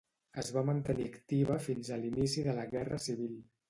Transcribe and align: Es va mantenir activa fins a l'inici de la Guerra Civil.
Es 0.43 0.47
va 0.55 0.63
mantenir 0.69 1.05
activa 1.11 1.59
fins 1.69 1.95
a 1.95 2.03
l'inici 2.03 2.49
de 2.51 2.61
la 2.61 2.69
Guerra 2.77 3.05
Civil. 3.11 3.43